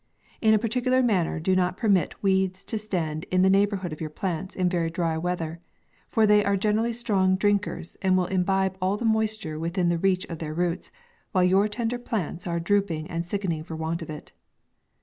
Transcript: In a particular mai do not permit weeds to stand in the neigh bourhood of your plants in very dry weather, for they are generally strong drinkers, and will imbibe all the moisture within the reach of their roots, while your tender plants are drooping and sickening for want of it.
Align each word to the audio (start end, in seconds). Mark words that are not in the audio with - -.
In 0.41 0.55
a 0.55 0.57
particular 0.57 1.03
mai 1.03 1.37
do 1.37 1.55
not 1.55 1.77
permit 1.77 2.23
weeds 2.23 2.63
to 2.63 2.79
stand 2.79 3.25
in 3.25 3.43
the 3.43 3.51
neigh 3.51 3.67
bourhood 3.67 3.91
of 3.93 4.01
your 4.01 4.09
plants 4.09 4.55
in 4.55 4.67
very 4.67 4.89
dry 4.89 5.15
weather, 5.15 5.59
for 6.09 6.25
they 6.25 6.43
are 6.43 6.57
generally 6.57 6.91
strong 6.91 7.35
drinkers, 7.35 7.97
and 8.01 8.17
will 8.17 8.25
imbibe 8.25 8.79
all 8.81 8.97
the 8.97 9.05
moisture 9.05 9.59
within 9.59 9.89
the 9.89 9.99
reach 9.99 10.25
of 10.25 10.39
their 10.39 10.55
roots, 10.55 10.91
while 11.33 11.43
your 11.43 11.67
tender 11.67 11.99
plants 11.99 12.47
are 12.47 12.59
drooping 12.59 13.11
and 13.11 13.27
sickening 13.27 13.63
for 13.63 13.75
want 13.75 14.01
of 14.01 14.09
it. 14.09 14.31